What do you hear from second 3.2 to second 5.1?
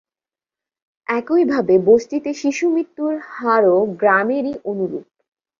হারও গ্রামেরই অনুরূপ।